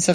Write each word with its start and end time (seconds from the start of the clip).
The 0.00 0.14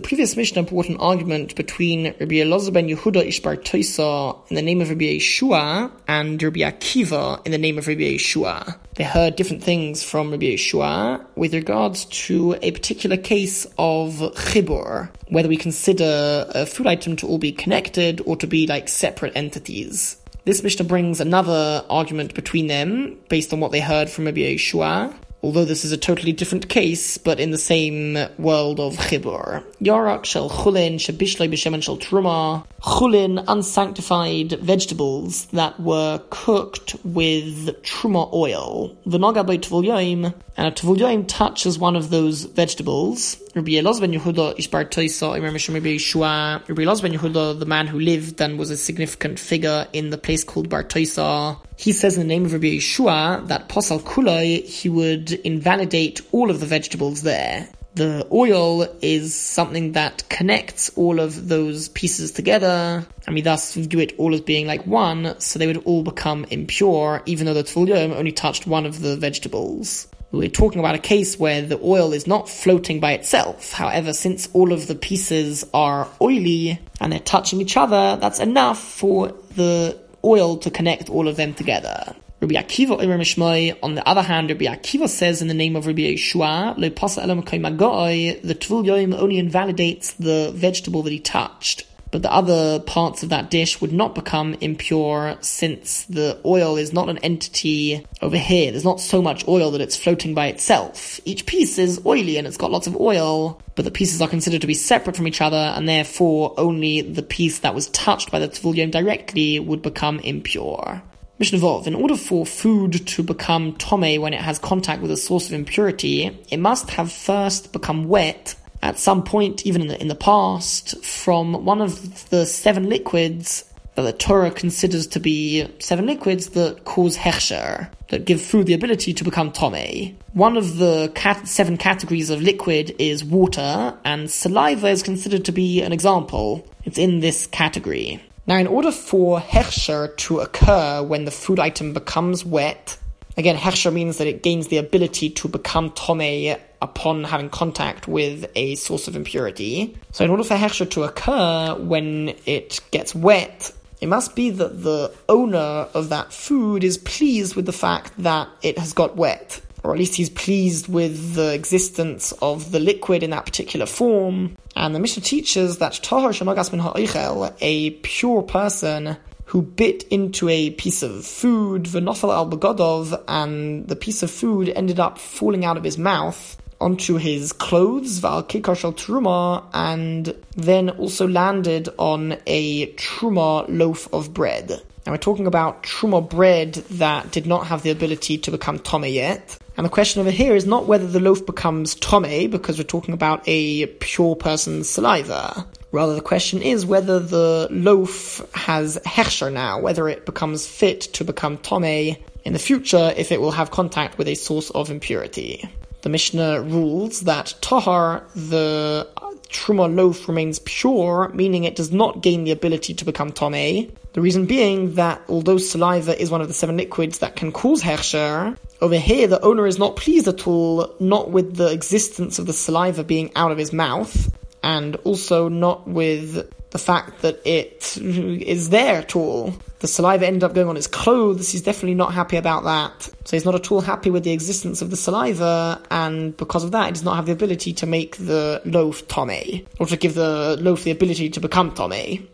previous 0.00 0.36
Mishnah 0.36 0.62
brought 0.62 0.88
an 0.88 0.96
argument 0.98 1.56
between 1.56 2.04
Rabbi 2.04 2.36
Elazar 2.36 2.72
ben 2.72 2.86
Yehuda 2.86 3.26
Ishbar 3.26 3.56
Toisa 3.64 4.38
in 4.48 4.54
the 4.54 4.62
name 4.62 4.80
of 4.80 4.90
Rabbi 4.90 5.16
Yeshua 5.16 5.90
and 6.06 6.40
Rabbi 6.40 6.60
Akiva 6.60 7.44
in 7.44 7.50
the 7.50 7.58
name 7.58 7.78
of 7.78 7.88
Rabbi 7.88 8.02
Yeshua. 8.02 8.78
They 8.94 9.02
heard 9.02 9.34
different 9.34 9.64
things 9.64 10.04
from 10.04 10.30
Rabbi 10.30 10.54
Yeshua 10.54 11.24
with 11.34 11.52
regards 11.52 12.04
to 12.26 12.56
a 12.62 12.70
particular 12.70 13.16
case 13.16 13.66
of 13.76 14.12
chibur, 14.36 15.08
whether 15.26 15.48
we 15.48 15.56
consider 15.56 16.46
a 16.54 16.64
food 16.64 16.86
item 16.86 17.16
to 17.16 17.26
all 17.26 17.38
be 17.38 17.50
connected 17.50 18.20
or 18.24 18.36
to 18.36 18.46
be 18.46 18.68
like 18.68 18.88
separate 18.88 19.32
entities. 19.34 20.16
This 20.44 20.62
Mishnah 20.62 20.84
brings 20.84 21.20
another 21.20 21.84
argument 21.90 22.34
between 22.34 22.68
them 22.68 23.16
based 23.28 23.52
on 23.52 23.58
what 23.58 23.72
they 23.72 23.80
heard 23.80 24.10
from 24.10 24.26
Rabbi 24.26 24.42
Yeshua 24.42 25.12
although 25.44 25.66
this 25.66 25.84
is 25.84 25.92
a 25.92 25.98
totally 25.98 26.32
different 26.32 26.70
case, 26.70 27.18
but 27.18 27.38
in 27.38 27.50
the 27.50 27.58
same 27.58 28.16
world 28.38 28.80
of 28.80 28.96
chibur. 28.96 29.62
Yarak 29.82 30.24
shel 30.24 30.48
chulin 30.48 30.94
shebishlei 30.94 31.50
b'shemen 31.52 31.82
shel 31.82 31.98
truma. 31.98 32.64
Chulin, 32.80 33.44
unsanctified 33.46 34.52
vegetables 34.60 35.44
that 35.46 35.78
were 35.78 36.22
cooked 36.30 36.96
with 37.04 37.68
truma 37.82 38.32
oil. 38.32 38.96
V'noga 39.06 39.46
by 39.46 39.58
tvul 39.58 40.32
and 40.56 40.66
a 40.66 40.70
tvul 40.70 41.24
touches 41.28 41.78
one 41.78 41.94
of 41.94 42.08
those 42.08 42.44
vegetables. 42.44 43.36
Rabbi 43.54 43.74
Elaz 43.74 44.00
ben 44.00 44.12
Yehuda 44.12 44.56
ishbar 44.58 44.90
toisa 44.90 45.36
Imam 45.36 45.52
Rabbi 45.54 45.94
Yeshua. 45.94 46.68
Rabbi 46.68 46.82
Elaz 46.82 47.00
ben 47.00 47.12
Yehuda, 47.12 47.56
the 47.60 47.64
man 47.64 47.86
who 47.86 48.00
lived 48.00 48.40
and 48.40 48.58
was 48.58 48.70
a 48.70 48.76
significant 48.76 49.38
figure 49.38 49.86
in 49.92 50.10
the 50.10 50.18
place 50.18 50.42
called 50.42 50.68
Bar 50.68 50.82
Toisa, 50.82 51.56
he 51.76 51.92
says 51.92 52.16
in 52.16 52.22
the 52.22 52.26
name 52.26 52.46
of 52.46 52.52
Rabbi 52.52 52.78
Yeshua 52.78 53.46
that 53.46 53.68
posal 53.68 54.00
kulai 54.00 54.64
he 54.64 54.88
would 54.88 55.30
invalidate 55.30 56.20
all 56.32 56.50
of 56.50 56.58
the 56.58 56.66
vegetables 56.66 57.22
there. 57.22 57.68
The 57.94 58.26
oil 58.32 58.88
is 59.00 59.36
something 59.36 59.92
that 59.92 60.28
connects 60.28 60.90
all 60.96 61.20
of 61.20 61.46
those 61.46 61.88
pieces 61.90 62.32
together, 62.32 63.06
and 63.24 63.34
we 63.36 63.40
thus 63.40 63.74
view 63.74 64.00
it 64.00 64.18
all 64.18 64.34
as 64.34 64.40
being 64.40 64.66
like 64.66 64.84
one, 64.84 65.36
so 65.38 65.60
they 65.60 65.68
would 65.68 65.84
all 65.84 66.02
become 66.02 66.44
impure, 66.50 67.22
even 67.26 67.46
though 67.46 67.54
the 67.54 67.62
Tfulyom 67.62 68.16
only 68.16 68.32
touched 68.32 68.66
one 68.66 68.84
of 68.84 69.00
the 69.00 69.16
vegetables. 69.16 70.08
We're 70.34 70.48
talking 70.48 70.80
about 70.80 70.94
a 70.94 70.98
case 70.98 71.38
where 71.38 71.62
the 71.62 71.78
oil 71.82 72.12
is 72.12 72.26
not 72.26 72.48
floating 72.48 72.98
by 73.00 73.12
itself. 73.12 73.72
However, 73.72 74.12
since 74.12 74.48
all 74.52 74.72
of 74.72 74.86
the 74.88 74.94
pieces 74.94 75.64
are 75.72 76.08
oily 76.20 76.80
and 77.00 77.12
they're 77.12 77.20
touching 77.20 77.60
each 77.60 77.76
other, 77.76 78.18
that's 78.20 78.40
enough 78.40 78.82
for 78.82 79.28
the 79.54 79.96
oil 80.24 80.56
to 80.58 80.70
connect 80.70 81.08
all 81.08 81.28
of 81.28 81.36
them 81.36 81.54
together. 81.54 82.16
Rabbi 82.40 82.54
Akiva 82.54 83.78
on 83.82 83.94
the 83.94 84.08
other 84.08 84.22
hand, 84.22 84.50
Rabbi 84.50 84.64
Akiva 84.64 85.08
says 85.08 85.40
in 85.40 85.48
the 85.48 85.54
name 85.54 85.76
of 85.76 85.86
Rabbi 85.86 86.02
Yeshua, 86.02 86.74
the 86.76 86.90
Tvul 86.90 88.84
Yoim 88.84 89.14
only 89.18 89.38
invalidates 89.38 90.12
the 90.14 90.50
vegetable 90.54 91.02
that 91.02 91.12
he 91.12 91.20
touched. 91.20 91.86
But 92.14 92.22
the 92.22 92.32
other 92.32 92.78
parts 92.78 93.24
of 93.24 93.30
that 93.30 93.50
dish 93.50 93.80
would 93.80 93.92
not 93.92 94.14
become 94.14 94.54
impure 94.60 95.36
since 95.40 96.04
the 96.04 96.40
oil 96.44 96.76
is 96.76 96.92
not 96.92 97.08
an 97.08 97.18
entity 97.18 98.06
over 98.22 98.36
here. 98.36 98.70
There's 98.70 98.84
not 98.84 99.00
so 99.00 99.20
much 99.20 99.48
oil 99.48 99.72
that 99.72 99.80
it's 99.80 99.96
floating 99.96 100.32
by 100.32 100.46
itself. 100.46 101.18
Each 101.24 101.44
piece 101.44 101.76
is 101.76 102.06
oily 102.06 102.36
and 102.36 102.46
it's 102.46 102.56
got 102.56 102.70
lots 102.70 102.86
of 102.86 102.94
oil, 103.00 103.60
but 103.74 103.84
the 103.84 103.90
pieces 103.90 104.22
are 104.22 104.28
considered 104.28 104.60
to 104.60 104.68
be 104.68 104.74
separate 104.74 105.16
from 105.16 105.26
each 105.26 105.40
other, 105.40 105.56
and 105.56 105.88
therefore 105.88 106.54
only 106.56 107.00
the 107.00 107.24
piece 107.24 107.58
that 107.58 107.74
was 107.74 107.88
touched 107.88 108.30
by 108.30 108.38
the 108.38 108.46
Tvul 108.46 108.92
directly 108.92 109.58
would 109.58 109.82
become 109.82 110.20
impure. 110.20 111.02
Mishnah 111.40 111.58
Vov, 111.58 111.88
in 111.88 111.96
order 111.96 112.16
for 112.16 112.46
food 112.46 113.08
to 113.08 113.24
become 113.24 113.72
tome 113.72 114.20
when 114.20 114.34
it 114.34 114.40
has 114.40 114.60
contact 114.60 115.02
with 115.02 115.10
a 115.10 115.16
source 115.16 115.48
of 115.48 115.54
impurity, 115.54 116.26
it 116.48 116.58
must 116.58 116.90
have 116.90 117.10
first 117.10 117.72
become 117.72 118.04
wet 118.04 118.54
at 118.84 118.98
some 118.98 119.24
point, 119.24 119.64
even 119.64 119.80
in 119.80 119.88
the, 119.88 120.00
in 120.00 120.08
the 120.08 120.14
past, 120.14 121.02
from 121.02 121.64
one 121.64 121.80
of 121.80 122.28
the 122.28 122.44
seven 122.44 122.90
liquids 122.90 123.64
that 123.94 124.02
the 124.02 124.12
Torah 124.12 124.50
considers 124.50 125.06
to 125.06 125.20
be 125.20 125.66
seven 125.78 126.04
liquids 126.04 126.50
that 126.50 126.84
cause 126.84 127.16
hechsher, 127.16 127.88
that 128.08 128.26
give 128.26 128.42
food 128.42 128.66
the 128.66 128.74
ability 128.74 129.14
to 129.14 129.24
become 129.24 129.52
tome. 129.52 130.14
One 130.34 130.58
of 130.58 130.76
the 130.76 131.10
cat- 131.14 131.48
seven 131.48 131.78
categories 131.78 132.28
of 132.28 132.42
liquid 132.42 132.94
is 132.98 133.24
water, 133.24 133.96
and 134.04 134.30
saliva 134.30 134.88
is 134.88 135.02
considered 135.02 135.46
to 135.46 135.52
be 135.52 135.80
an 135.80 135.92
example. 135.92 136.68
It's 136.84 136.98
in 136.98 137.20
this 137.20 137.46
category. 137.46 138.22
Now, 138.46 138.56
in 138.56 138.66
order 138.66 138.92
for 138.92 139.40
hechsher 139.40 140.14
to 140.18 140.40
occur 140.40 141.02
when 141.02 141.24
the 141.24 141.30
food 141.30 141.58
item 141.58 141.94
becomes 141.94 142.44
wet, 142.44 142.98
again, 143.36 143.56
hechsher 143.56 143.92
means 143.92 144.18
that 144.18 144.26
it 144.26 144.42
gains 144.42 144.68
the 144.68 144.78
ability 144.78 145.30
to 145.30 145.48
become 145.48 145.90
tome 145.90 146.56
upon 146.82 147.24
having 147.24 147.50
contact 147.50 148.06
with 148.06 148.50
a 148.54 148.74
source 148.74 149.08
of 149.08 149.16
impurity. 149.16 149.96
So, 150.12 150.24
in 150.24 150.30
order 150.30 150.44
for 150.44 150.54
hechsher 150.54 150.88
to 150.90 151.04
occur 151.04 151.76
when 151.78 152.34
it 152.46 152.80
gets 152.90 153.14
wet, 153.14 153.72
it 154.00 154.08
must 154.08 154.36
be 154.36 154.50
that 154.50 154.82
the 154.82 155.12
owner 155.28 155.88
of 155.94 156.10
that 156.10 156.32
food 156.32 156.84
is 156.84 156.98
pleased 156.98 157.56
with 157.56 157.66
the 157.66 157.72
fact 157.72 158.12
that 158.18 158.48
it 158.62 158.78
has 158.78 158.92
got 158.92 159.16
wet 159.16 159.60
or 159.84 159.92
at 159.92 159.98
least 159.98 160.14
he's 160.14 160.30
pleased 160.30 160.88
with 160.88 161.34
the 161.34 161.52
existence 161.52 162.32
of 162.40 162.72
the 162.72 162.80
liquid 162.80 163.22
in 163.22 163.30
that 163.30 163.44
particular 163.44 163.84
form. 163.84 164.56
And 164.74 164.94
the 164.94 164.98
Mishnah 164.98 165.22
teaches 165.22 165.78
that 165.78 165.94
ha'oichel, 166.04 167.54
a 167.60 167.90
pure 167.90 168.42
person 168.42 169.18
who 169.54 169.62
bit 169.62 170.02
into 170.10 170.48
a 170.48 170.70
piece 170.70 171.04
of 171.04 171.24
food, 171.24 171.84
v'nofel 171.84 172.34
al 172.34 172.50
begodov, 172.50 173.22
and 173.28 173.86
the 173.86 173.94
piece 173.94 174.24
of 174.24 174.28
food 174.28 174.68
ended 174.70 174.98
up 174.98 175.16
falling 175.16 175.64
out 175.64 175.76
of 175.76 175.84
his 175.84 175.96
mouth 175.96 176.60
onto 176.80 177.18
his 177.18 177.52
clothes, 177.52 178.18
val 178.18 178.42
kikar 178.42 178.74
truma, 178.74 179.64
and 179.72 180.34
then 180.56 180.90
also 180.90 181.28
landed 181.28 181.88
on 181.98 182.36
a 182.48 182.92
truma 182.94 183.64
loaf 183.68 184.12
of 184.12 184.34
bread. 184.34 184.70
Now 185.06 185.12
we're 185.12 185.18
talking 185.18 185.46
about 185.46 185.84
truma 185.84 186.28
bread 186.28 186.74
that 186.74 187.30
did 187.30 187.46
not 187.46 187.68
have 187.68 187.84
the 187.84 187.90
ability 187.90 188.38
to 188.38 188.50
become 188.50 188.80
tome 188.80 189.04
yet. 189.04 189.56
And 189.76 189.84
the 189.84 189.90
question 189.90 190.20
over 190.20 190.32
here 190.32 190.56
is 190.56 190.66
not 190.66 190.86
whether 190.86 191.06
the 191.06 191.20
loaf 191.20 191.46
becomes 191.46 191.94
tome, 191.94 192.50
because 192.50 192.76
we're 192.76 192.82
talking 192.82 193.14
about 193.14 193.44
a 193.46 193.86
pure 193.86 194.34
person's 194.34 194.90
saliva. 194.90 195.64
Rather, 195.94 196.16
the 196.16 196.20
question 196.20 196.60
is 196.60 196.84
whether 196.84 197.20
the 197.20 197.68
loaf 197.70 198.44
has 198.52 198.98
hechsher 199.06 199.52
now, 199.52 199.78
whether 199.78 200.08
it 200.08 200.26
becomes 200.26 200.66
fit 200.66 201.02
to 201.02 201.22
become 201.22 201.56
tome 201.56 201.84
in 201.84 202.52
the 202.52 202.58
future 202.58 203.14
if 203.16 203.30
it 203.30 203.40
will 203.40 203.52
have 203.52 203.70
contact 203.70 204.18
with 204.18 204.26
a 204.26 204.34
source 204.34 204.70
of 204.70 204.90
impurity. 204.90 205.70
The 206.02 206.08
Mishnah 206.08 206.62
rules 206.62 207.20
that 207.20 207.54
tahar, 207.60 208.24
the 208.34 209.06
truma 209.50 209.94
loaf 209.94 210.26
remains 210.26 210.58
pure, 210.64 211.30
meaning 211.32 211.62
it 211.62 211.76
does 211.76 211.92
not 211.92 212.24
gain 212.24 212.42
the 212.42 212.50
ability 212.50 212.94
to 212.94 213.04
become 213.04 213.30
tome. 213.30 213.52
The 213.52 214.20
reason 214.20 214.46
being 214.46 214.96
that 214.96 215.22
although 215.28 215.58
saliva 215.58 216.20
is 216.20 216.28
one 216.28 216.40
of 216.40 216.48
the 216.48 216.54
seven 216.54 216.76
liquids 216.76 217.20
that 217.20 217.36
can 217.36 217.52
cause 217.52 217.82
hechsher, 217.82 218.58
over 218.80 218.98
here 218.98 219.28
the 219.28 219.40
owner 219.42 219.64
is 219.64 219.78
not 219.78 219.94
pleased 219.94 220.26
at 220.26 220.44
all, 220.48 220.92
not 220.98 221.30
with 221.30 221.54
the 221.54 221.70
existence 221.70 222.40
of 222.40 222.46
the 222.46 222.52
saliva 222.52 223.04
being 223.04 223.30
out 223.36 223.52
of 223.52 223.58
his 223.58 223.72
mouth, 223.72 224.28
and 224.64 224.96
also 225.04 225.48
not 225.48 225.86
with 225.86 226.50
the 226.70 226.78
fact 226.78 227.22
that 227.22 227.40
it 227.44 227.96
is 227.98 228.70
there 228.70 228.96
at 228.96 229.14
all. 229.14 229.54
The 229.78 229.86
saliva 229.86 230.26
ended 230.26 230.42
up 230.42 230.54
going 230.54 230.66
on 230.68 230.74
his 230.74 230.86
clothes. 230.88 231.52
He's 231.52 231.62
definitely 231.62 231.94
not 231.94 232.14
happy 232.14 232.36
about 232.36 232.64
that. 232.64 233.02
So 233.26 233.36
he's 233.36 233.44
not 233.44 233.54
at 233.54 233.70
all 233.70 233.82
happy 233.82 234.10
with 234.10 234.24
the 234.24 234.32
existence 234.32 234.82
of 234.82 234.90
the 234.90 234.96
saliva, 234.96 235.80
and 235.90 236.36
because 236.36 236.64
of 236.64 236.72
that, 236.72 236.86
he 236.86 236.92
does 236.92 237.04
not 237.04 237.16
have 237.16 237.26
the 237.26 237.32
ability 237.32 237.74
to 237.74 237.86
make 237.86 238.16
the 238.16 238.62
loaf 238.64 239.06
tome, 239.06 239.66
or 239.78 239.86
to 239.86 239.96
give 239.96 240.14
the 240.14 240.56
loaf 240.60 240.82
the 240.82 240.90
ability 240.90 241.28
to 241.30 241.40
become 241.40 241.70
tome. 241.72 242.26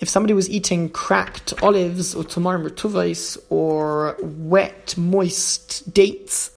If 0.00 0.08
somebody 0.08 0.34
was 0.34 0.50
eating 0.50 0.88
cracked 0.90 1.62
olives 1.62 2.14
or 2.14 2.24
tamarim 2.24 3.38
or 3.48 4.16
wet, 4.20 4.96
moist 4.98 5.92
dates, 5.94 6.50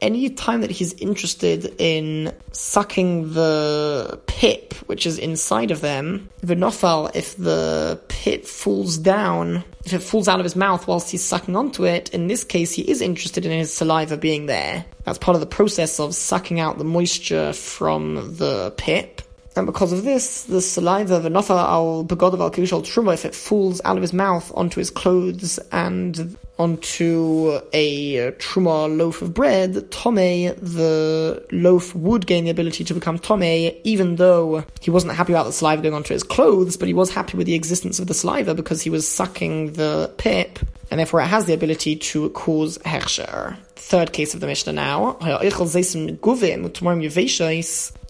Any 0.00 0.30
time 0.30 0.60
that 0.60 0.70
he's 0.70 0.92
interested 0.92 1.74
in 1.80 2.32
sucking 2.52 3.32
the 3.34 4.20
pip, 4.26 4.74
which 4.86 5.06
is 5.06 5.18
inside 5.18 5.72
of 5.72 5.80
them, 5.80 6.30
Vinofal, 6.46 7.10
if 7.16 7.36
the 7.36 8.00
pip 8.06 8.44
falls 8.44 8.96
down, 8.96 9.64
if 9.84 9.92
it 9.92 10.04
falls 10.04 10.28
out 10.28 10.38
of 10.38 10.44
his 10.44 10.54
mouth 10.54 10.86
whilst 10.86 11.10
he's 11.10 11.24
sucking 11.24 11.56
onto 11.56 11.84
it, 11.84 12.10
in 12.10 12.28
this 12.28 12.44
case 12.44 12.70
he 12.70 12.88
is 12.88 13.00
interested 13.00 13.44
in 13.44 13.50
his 13.50 13.74
saliva 13.74 14.16
being 14.16 14.46
there. 14.46 14.84
That's 15.02 15.18
part 15.18 15.34
of 15.34 15.40
the 15.40 15.46
process 15.46 15.98
of 15.98 16.14
sucking 16.14 16.60
out 16.60 16.78
the 16.78 16.84
moisture 16.84 17.52
from 17.52 18.36
the 18.36 18.72
pip. 18.76 19.20
And 19.56 19.66
because 19.66 19.92
of 19.92 20.04
this, 20.04 20.44
the 20.44 20.60
saliva 20.60 21.16
of 21.16 21.26
al 21.26 22.04
begod 22.04 22.38
al 22.38 22.50
truma, 22.82 23.14
if 23.14 23.24
it 23.24 23.34
falls 23.34 23.80
out 23.84 23.96
of 23.96 24.02
his 24.02 24.12
mouth 24.12 24.52
onto 24.54 24.78
his 24.78 24.90
clothes 24.90 25.58
and 25.72 26.36
onto 26.58 27.60
a 27.72 28.28
uh, 28.28 28.30
truma 28.32 28.96
loaf 28.96 29.22
of 29.22 29.34
bread, 29.34 29.90
tome, 29.90 30.14
the 30.14 31.44
loaf 31.50 31.94
would 31.94 32.26
gain 32.26 32.44
the 32.44 32.50
ability 32.50 32.84
to 32.84 32.94
become 32.94 33.18
tome, 33.18 33.42
even 33.42 34.16
though 34.16 34.64
he 34.80 34.90
wasn't 34.90 35.12
happy 35.12 35.32
about 35.32 35.46
the 35.46 35.52
saliva 35.52 35.82
going 35.82 35.94
onto 35.94 36.14
his 36.14 36.22
clothes, 36.22 36.76
but 36.76 36.86
he 36.86 36.94
was 36.94 37.10
happy 37.10 37.36
with 37.36 37.46
the 37.46 37.54
existence 37.54 37.98
of 37.98 38.06
the 38.06 38.14
saliva 38.14 38.54
because 38.54 38.82
he 38.82 38.90
was 38.90 39.06
sucking 39.06 39.72
the 39.72 40.12
pip, 40.16 40.60
and 40.90 41.00
therefore 41.00 41.20
it 41.20 41.26
has 41.26 41.46
the 41.46 41.54
ability 41.54 41.96
to 41.96 42.30
cause 42.30 42.78
hechsher. 42.78 43.56
Third 43.74 44.12
case 44.12 44.34
of 44.34 44.40
the 44.40 44.46
Mishnah 44.46 44.72
now. 44.72 45.18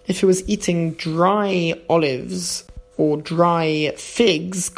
If 0.07 0.21
he 0.21 0.27
was 0.27 0.47
eating 0.49 0.93
dry 0.93 1.81
olives 1.89 2.65
or 2.99 3.17
dry 3.17 3.95
figs, 3.97 4.69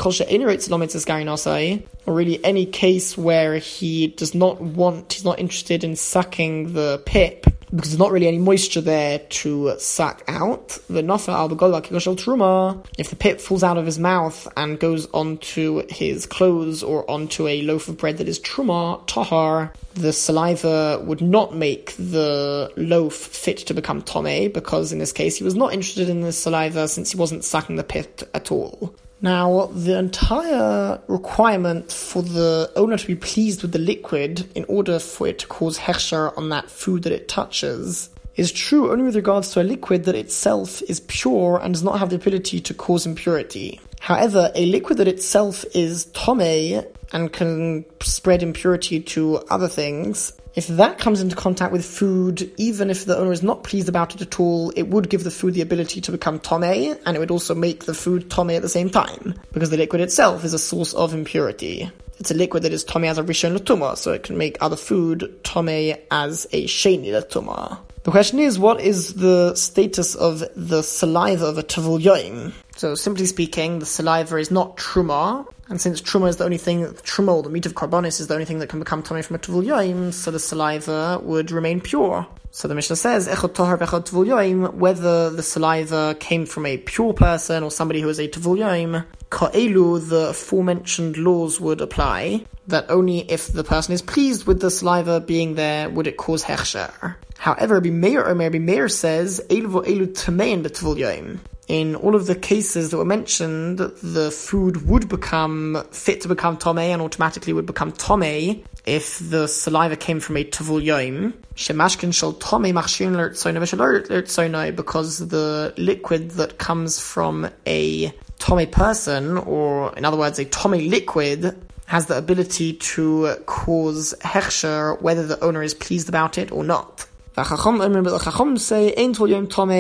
or 2.06 2.14
really 2.14 2.42
any 2.44 2.66
case 2.66 3.18
where 3.18 3.58
he 3.58 4.08
does 4.08 4.34
not 4.34 4.60
want, 4.60 5.12
he's 5.12 5.24
not 5.24 5.38
interested 5.38 5.84
in 5.84 5.96
sucking 5.96 6.72
the 6.72 7.02
pip, 7.04 7.44
because 7.70 7.90
there's 7.90 7.98
not 7.98 8.12
really 8.12 8.28
any 8.28 8.38
moisture 8.38 8.80
there 8.80 9.18
to 9.18 9.74
suck 9.78 10.22
out. 10.28 10.78
The 10.88 11.02
nofa 11.02 11.30
al 11.30 11.48
truma, 11.48 12.86
if 12.96 13.10
the 13.10 13.16
pip 13.16 13.40
falls 13.40 13.64
out 13.64 13.76
of 13.76 13.84
his 13.84 13.98
mouth 13.98 14.46
and 14.56 14.78
goes 14.78 15.06
onto 15.12 15.82
his 15.88 16.26
clothes 16.26 16.84
or 16.84 17.10
onto 17.10 17.48
a 17.48 17.62
loaf 17.62 17.88
of 17.88 17.98
bread 17.98 18.18
that 18.18 18.28
is 18.28 18.38
truma, 18.38 19.04
tahar, 19.06 19.72
the 19.94 20.12
saliva 20.12 21.02
would 21.04 21.20
not 21.20 21.56
make 21.56 21.94
the 21.96 22.70
loaf 22.76 23.14
fit 23.14 23.58
to 23.58 23.74
become 23.74 24.00
tome, 24.00 24.52
because 24.52 24.92
in 24.92 25.00
this 25.00 25.12
case 25.12 25.36
he 25.36 25.44
was 25.44 25.56
not 25.56 25.72
interested 25.72 26.08
in 26.08 26.20
the 26.20 26.32
saliva 26.32 26.86
since 26.86 27.10
he 27.10 27.18
wasn't 27.18 27.44
sucking 27.44 27.76
the 27.76 27.84
pip 27.84 28.22
at 28.32 28.52
all. 28.52 28.94
Now, 29.26 29.70
the 29.72 29.98
entire 29.98 31.00
requirement 31.08 31.90
for 31.90 32.22
the 32.22 32.70
owner 32.76 32.96
to 32.96 33.06
be 33.08 33.16
pleased 33.16 33.62
with 33.62 33.72
the 33.72 33.80
liquid 33.80 34.48
in 34.54 34.64
order 34.68 35.00
for 35.00 35.26
it 35.26 35.40
to 35.40 35.48
cause 35.48 35.76
hechsher 35.76 36.32
on 36.38 36.50
that 36.50 36.70
food 36.70 37.02
that 37.02 37.12
it 37.12 37.26
touches 37.26 38.08
is 38.36 38.52
true 38.52 38.92
only 38.92 39.02
with 39.02 39.16
regards 39.16 39.50
to 39.50 39.60
a 39.60 39.64
liquid 39.64 40.04
that 40.04 40.14
itself 40.14 40.80
is 40.82 41.00
pure 41.08 41.58
and 41.60 41.74
does 41.74 41.82
not 41.82 41.98
have 41.98 42.10
the 42.10 42.14
ability 42.14 42.60
to 42.60 42.72
cause 42.72 43.04
impurity. 43.04 43.80
However, 43.98 44.52
a 44.54 44.64
liquid 44.66 44.98
that 44.98 45.08
itself 45.08 45.64
is 45.74 46.04
tome 46.12 46.84
and 47.12 47.32
can 47.32 47.84
spread 48.02 48.44
impurity 48.44 49.00
to 49.00 49.38
other 49.50 49.66
things 49.66 50.34
if 50.56 50.66
that 50.68 50.98
comes 50.98 51.20
into 51.20 51.36
contact 51.36 51.70
with 51.70 51.84
food, 51.84 52.50
even 52.56 52.88
if 52.88 53.04
the 53.04 53.16
owner 53.16 53.30
is 53.30 53.42
not 53.42 53.62
pleased 53.62 53.90
about 53.90 54.14
it 54.14 54.22
at 54.22 54.40
all, 54.40 54.70
it 54.70 54.88
would 54.88 55.10
give 55.10 55.22
the 55.22 55.30
food 55.30 55.52
the 55.52 55.60
ability 55.60 56.00
to 56.00 56.10
become 56.10 56.40
tome, 56.40 56.64
and 56.64 57.14
it 57.14 57.18
would 57.18 57.30
also 57.30 57.54
make 57.54 57.84
the 57.84 57.92
food 57.92 58.30
tome 58.30 58.50
at 58.50 58.62
the 58.62 58.68
same 58.68 58.88
time, 58.88 59.34
because 59.52 59.68
the 59.68 59.76
liquid 59.76 60.00
itself 60.00 60.44
is 60.44 60.54
a 60.54 60.58
source 60.58 60.94
of 60.94 61.12
impurity. 61.12 61.90
It's 62.18 62.30
a 62.30 62.34
liquid 62.34 62.62
that 62.62 62.72
is 62.72 62.84
tome 62.84 63.04
as 63.04 63.18
a 63.18 63.22
rishon 63.22 63.54
latuma, 63.54 63.98
so 63.98 64.12
it 64.12 64.22
can 64.22 64.38
make 64.38 64.56
other 64.62 64.76
food 64.76 65.38
tome 65.44 65.94
as 66.10 66.46
a 66.52 66.64
sheni 66.64 67.08
latuma. 67.08 67.78
The 68.04 68.10
question 68.10 68.38
is, 68.38 68.58
what 68.58 68.80
is 68.80 69.14
the 69.14 69.54
status 69.56 70.14
of 70.14 70.42
the 70.54 70.80
saliva 70.82 71.44
of 71.44 71.58
a 71.58 71.62
tavul 71.62 72.00
yoim? 72.00 72.52
So, 72.76 72.94
simply 72.94 73.26
speaking, 73.26 73.80
the 73.80 73.86
saliva 73.86 74.36
is 74.36 74.50
not 74.50 74.76
truma, 74.78 75.46
and 75.68 75.80
since 75.80 76.00
truma 76.00 76.28
is 76.28 76.36
the 76.36 76.44
only 76.44 76.58
thing, 76.58 76.84
truma, 76.84 77.34
or 77.34 77.42
the 77.42 77.50
meat 77.50 77.66
of 77.66 77.74
korbanos, 77.74 78.20
is 78.20 78.28
the 78.28 78.34
only 78.34 78.46
thing 78.46 78.60
that 78.60 78.68
can 78.68 78.78
become 78.78 79.02
tummy 79.02 79.22
from 79.22 79.36
a 79.36 79.38
tavul 79.38 79.64
yoim, 79.64 80.12
so 80.12 80.30
the 80.30 80.38
saliva 80.38 81.20
would 81.22 81.50
remain 81.50 81.80
pure. 81.80 82.26
So 82.52 82.68
the 82.68 82.74
Mishnah 82.74 82.96
says, 82.96 83.28
Echot 83.28 83.54
tohar 83.54 83.76
v'echot 83.76 84.08
tavul 84.08 84.26
yoim, 84.26 84.74
whether 84.74 85.30
the 85.30 85.42
saliva 85.42 86.16
came 86.20 86.46
from 86.46 86.66
a 86.66 86.78
pure 86.78 87.12
person 87.12 87.62
or 87.64 87.70
somebody 87.70 88.00
who 88.00 88.08
is 88.08 88.20
a 88.20 88.28
tavul 88.28 88.58
yoim, 88.58 89.04
ka'elu, 89.30 90.08
the 90.08 90.28
aforementioned 90.28 91.16
laws 91.16 91.60
would 91.60 91.80
apply, 91.80 92.44
that 92.68 92.88
only 92.88 93.30
if 93.30 93.48
the 93.52 93.64
person 93.64 93.92
is 93.92 94.02
pleased 94.02 94.46
with 94.46 94.60
the 94.60 94.70
saliva 94.70 95.20
being 95.20 95.56
there 95.56 95.90
would 95.90 96.06
it 96.06 96.16
cause 96.16 96.44
hechsher. 96.44 97.16
However, 97.38 97.74
Rabbi 97.74 97.90
Meir, 97.90 98.24
or 98.24 98.34
Rabbi 98.34 98.58
Meir 98.58 98.88
says, 98.88 99.40
Elu 99.50 99.66
v'elu 99.66 100.06
tamein 100.06 100.62
b'tavul 100.62 100.96
yoim 100.96 101.40
in 101.68 101.96
all 101.96 102.14
of 102.14 102.26
the 102.26 102.34
cases 102.34 102.90
that 102.90 102.96
were 102.96 103.04
mentioned, 103.04 103.78
the 103.78 104.30
food 104.30 104.86
would 104.86 105.08
become 105.08 105.82
fit 105.90 106.20
to 106.20 106.28
become 106.28 106.56
tome 106.56 106.78
and 106.78 107.02
automatically 107.02 107.52
would 107.52 107.66
become 107.66 107.90
tome 107.92 108.62
if 108.84 109.18
the 109.30 109.48
saliva 109.48 109.96
came 109.96 110.20
from 110.20 110.36
a 110.36 110.44
tavul 110.44 110.80
yoim. 110.82 111.32
Shemashkin 111.56 112.14
shall 112.14 112.34
tome 112.34 112.64
machshin 112.64 113.16
lertsoina 113.16 114.76
because 114.76 115.28
the 115.28 115.74
liquid 115.76 116.30
that 116.32 116.58
comes 116.58 117.00
from 117.00 117.50
a 117.66 118.12
tome 118.38 118.66
person, 118.70 119.36
or 119.38 119.92
in 119.96 120.04
other 120.04 120.16
words, 120.16 120.38
a 120.38 120.44
tome 120.44 120.88
liquid, 120.88 121.60
has 121.86 122.06
the 122.06 122.16
ability 122.16 122.74
to 122.74 123.34
cause 123.46 124.14
hechsher 124.20 125.00
whether 125.02 125.26
the 125.26 125.42
owner 125.42 125.62
is 125.62 125.74
pleased 125.74 126.08
about 126.08 126.38
it 126.38 126.52
or 126.52 126.62
not. 126.62 127.06
The 127.36 128.18
Chacham 128.24 128.56
say 128.56 128.94
Ein 128.96 129.12
Tulyom 129.12 129.50
Tome. 129.50 129.70